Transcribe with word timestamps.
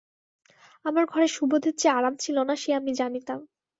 আমার 0.85 1.05
ঘরে 1.05 1.27
সুবোধের 1.27 1.75
যে 1.75 1.87
আরাম 1.89 2.13
ছিল 2.15 2.37
না 2.43 2.55
সে 2.55 2.69
আমি 2.73 2.91
জানিতাম। 2.93 3.39